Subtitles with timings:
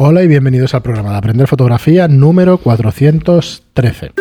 [0.00, 4.12] Hola y bienvenidos al programa de Aprender Fotografía número 413.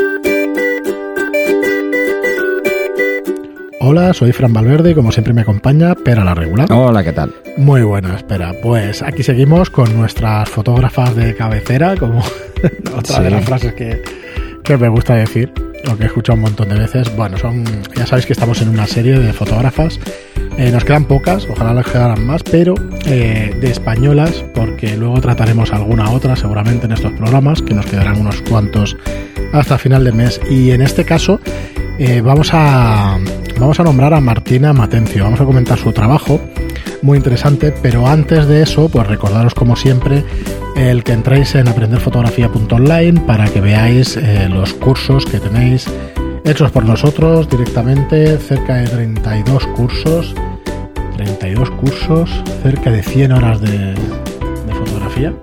[3.81, 6.67] Hola, soy Fran Valverde y como siempre me acompaña Pera la Regular.
[6.71, 7.31] Hola, ¿qué tal?
[7.57, 8.55] Muy buena, espera.
[8.63, 12.23] Pues aquí seguimos con nuestras fotógrafas de cabecera, como
[12.97, 14.01] otra de las frases que,
[14.63, 15.53] que me gusta decir,
[15.83, 17.15] lo que he escuchado un montón de veces.
[17.15, 17.63] Bueno, son,
[17.95, 19.99] ya sabéis que estamos en una serie de fotógrafas
[20.57, 22.73] eh, nos quedan pocas, ojalá les quedaran más, pero
[23.05, 28.19] eh, de españolas, porque luego trataremos alguna otra seguramente en estos programas, que nos quedarán
[28.19, 28.97] unos cuantos
[29.53, 30.41] hasta final de mes.
[30.49, 31.39] Y en este caso
[31.99, 33.19] eh, vamos, a,
[33.59, 36.41] vamos a nombrar a Martina Matencio, vamos a comentar su trabajo,
[37.03, 40.23] muy interesante, pero antes de eso, pues recordaros como siempre
[40.75, 44.19] el que entréis en aprenderfotografía.online para que veáis
[44.49, 45.87] los cursos que tenéis
[46.47, 50.33] hechos por nosotros directamente, cerca de 32 cursos,
[51.17, 52.29] 32 cursos,
[52.61, 53.95] cerca de 100 horas de,
[54.71, 55.33] fotografía,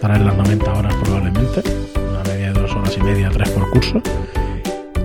[0.00, 1.62] para las 90 horas probablemente,
[1.96, 4.00] una media de 2 horas y media, 3 por curso.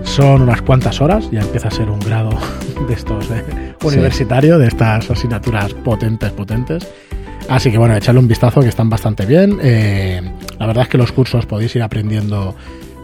[0.02, 2.30] Son unas cuantas horas, ya empieza a ser un grado
[2.88, 6.88] de estos eh, universitario, de estas asignaturas potentes, potentes.
[7.50, 9.58] Así que bueno, echarle un vistazo que están bastante bien.
[9.62, 10.22] Eh,
[10.58, 12.54] la verdad es que los cursos podéis ir aprendiendo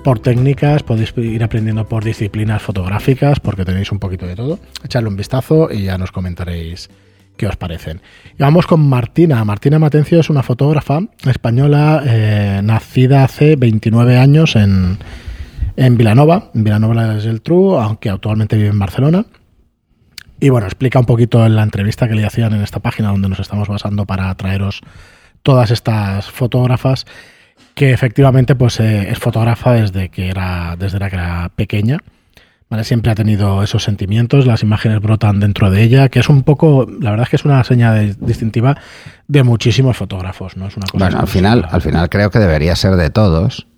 [0.09, 4.59] por técnicas, podéis ir aprendiendo por disciplinas fotográficas, porque tenéis un poquito de todo.
[4.83, 6.89] Echadle un vistazo y ya nos comentaréis
[7.37, 8.01] qué os parecen.
[8.33, 9.45] Y vamos con Martina.
[9.45, 14.97] Martina Matencio es una fotógrafa española eh, nacida hace 29 años en,
[15.77, 19.27] en Vilanova, en Vilanova del Geltrú, aunque actualmente vive en Barcelona.
[20.41, 23.29] Y bueno, explica un poquito en la entrevista que le hacían en esta página donde
[23.29, 24.81] nos estamos basando para traeros
[25.43, 27.05] todas estas fotógrafas
[27.79, 31.99] que efectivamente pues eh, es fotógrafa desde que era desde la que era pequeña.
[32.69, 32.83] ¿vale?
[32.83, 36.89] Siempre ha tenido esos sentimientos, las imágenes brotan dentro de ella, que es un poco,
[37.01, 38.77] la verdad es que es una señal distintiva
[39.29, 40.67] de muchísimos fotógrafos, ¿no?
[40.67, 43.69] Es una cosa bueno, al final, al final creo que debería ser de todos.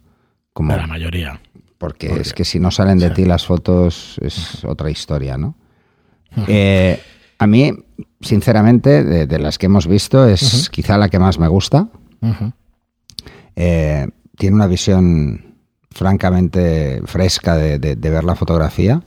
[0.55, 1.39] Como, de la mayoría.
[1.77, 5.57] Porque, es que si no salen de ti las fotos es otra historia, ¿no?
[6.49, 6.99] Eh,
[7.39, 7.73] a mí,
[8.21, 11.89] sinceramente, de, las que hemos visto, es quizá la que más me gusta.
[13.57, 15.57] Eh, tiene una visión
[15.91, 19.03] francamente fresca de, ver la fotografía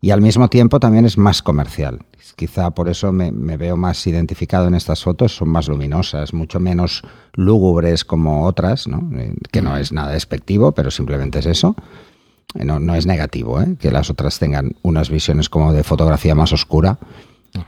[0.00, 2.00] y al mismo tiempo también es más comercial.
[2.36, 7.02] Quizá por eso me, veo más identificado en estas fotos, son más luminosas, mucho menos
[7.34, 11.74] lúgubres como otras, eh, que no es nada despectivo, pero simplemente es eso.
[12.54, 16.52] Eh, no, no es negativo que las otras tengan unas visiones como de fotografía más
[16.52, 16.98] oscura,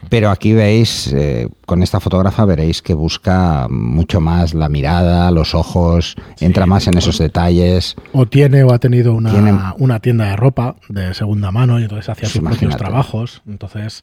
[0.09, 5.55] pero aquí veis, eh, con esta fotógrafa veréis que busca mucho más la mirada, los
[5.55, 7.97] ojos, entra más en esos detalles.
[8.13, 12.09] O tiene o ha tenido una, una tienda de ropa de segunda mano y entonces
[12.09, 13.43] hacía pues sus propios trabajos.
[13.47, 14.03] Entonces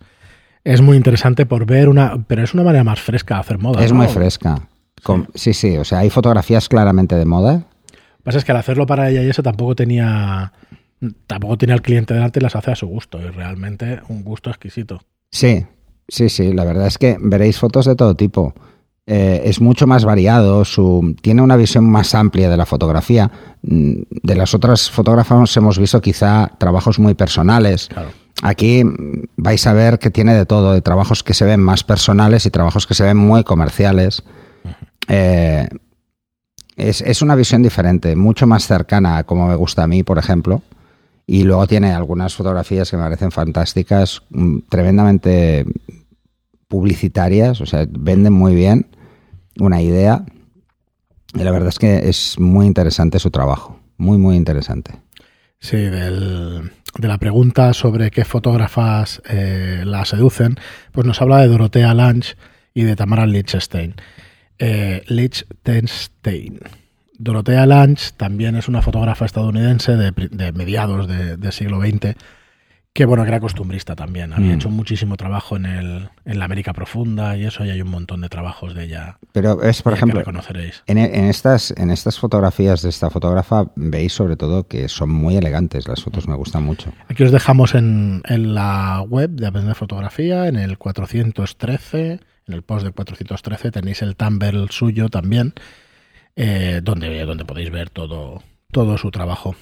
[0.64, 2.24] es muy interesante por ver una...
[2.28, 3.84] Pero es una manera más fresca de hacer moda.
[3.84, 4.68] Es muy fresca.
[5.36, 5.54] sí.
[5.54, 7.54] sí, o sea, hay fotografías claramente de moda.
[7.54, 10.52] Lo que pasa es que al hacerlo para ella y eso tampoco tenía...
[11.28, 13.20] Tampoco tenía el cliente delante y las hace a su gusto.
[13.20, 15.00] Y realmente un gusto exquisito.
[15.32, 15.66] Sí,
[16.08, 18.54] sí, sí, la verdad es que veréis fotos de todo tipo.
[19.10, 23.32] Eh, es mucho más variado, su, tiene una visión más amplia de la fotografía.
[23.62, 27.88] Mm, de las otras fotógrafas hemos visto quizá trabajos muy personales.
[28.44, 31.86] Aquí mm, vais a ver que tiene de todo, de trabajos que se ven más
[31.86, 34.24] personales y trabajos que se ven muy comerciales.
[35.08, 35.70] Eh,
[36.76, 40.18] es, es, una visión diferente, mucho más cercana a como me gusta a mí, por
[40.18, 40.62] ejemplo.
[41.30, 45.66] Y luego tiene algunas fotografías que me parecen fantásticas, mm, tremendamente
[46.70, 48.88] publicitarias, o sea, venden muy bien
[49.60, 50.24] una idea.
[51.34, 54.94] Y la verdad es que es muy interesante su trabajo, muy, muy interesante.
[55.60, 60.56] Sí, de la pregunta sobre qué fotógrafas eh, la seducen,
[60.94, 62.36] pues nos habla de Dorotea Lange
[62.74, 63.96] y de Tamara Lichtenstein.
[64.60, 66.60] Eh, Lichtenstein.
[67.18, 72.16] Dorothea Lange también es una fotógrafa estadounidense de, mediados del siglo XX,
[72.94, 74.34] que bueno, que era costumbrista también.
[74.34, 74.56] Había mm.
[74.56, 78.22] hecho muchísimo trabajo en, el, en la América Profunda y eso, y hay un montón
[78.22, 79.20] de trabajos de ella.
[79.34, 80.24] Pero es, por ejemplo,
[80.88, 85.38] En, en, estas, en estas fotografías de esta fotógrafa veis sobre todo que son muy
[85.38, 86.92] elegantes, las fotos me gustan mucho.
[87.08, 92.64] Aquí os dejamos en, en la web de Aprender Fotografía, en el 413, en el
[92.64, 95.54] post de 413 tenéis el Tumblr suyo también
[96.38, 99.56] eh, donde, donde podéis ver todo, todo su trabajo.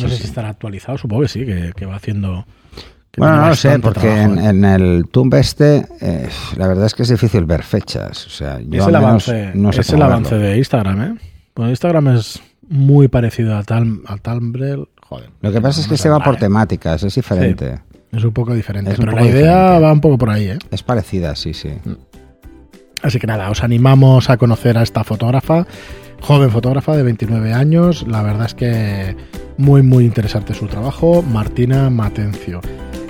[0.00, 1.44] No sé si estará actualizado, supongo que sí,
[1.74, 2.46] que, va haciendo...
[3.16, 7.08] bueno, no lo sé, porque en, el Tumb este, eh, la verdad es que es
[7.08, 8.26] difícil ver fechas.
[8.26, 11.18] O sea, yo es el avance, no es el avance de Instagram, ¿eh?
[11.56, 14.88] Bueno, Instagram es muy parecido al, tal, al Tumblr.
[15.00, 17.80] Joder, lo que pasa es que se va por temáticas, es diferente.
[18.12, 20.58] es un poco diferente, pero la idea va un poco por ahí, ¿eh?
[20.70, 21.70] Es parecida, sí, sí.
[23.06, 25.64] Así que nada, os animamos a conocer a esta fotógrafa,
[26.20, 28.04] joven fotógrafa de 29 años.
[28.08, 29.16] La verdad es que
[29.58, 31.22] muy, muy interesante su trabajo.
[31.22, 32.60] Martina Matencio.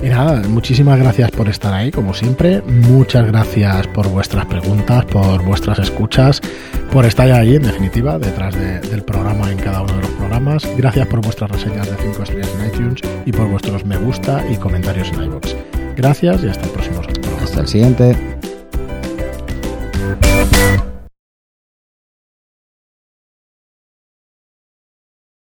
[0.03, 2.61] Y nada, muchísimas gracias por estar ahí, como siempre.
[2.61, 6.43] Muchas gracias por vuestras preguntas, por vuestras escuchas,
[6.93, 10.69] por estar ahí, en definitiva, detrás del programa en cada uno de los programas.
[10.77, 14.57] Gracias por vuestras reseñas de 5 estrellas en iTunes y por vuestros me gusta y
[14.57, 15.55] comentarios en iVoox.
[15.97, 17.01] Gracias y hasta el próximo
[17.43, 18.36] Hasta el siguiente.
[20.07, 20.86] Thank you.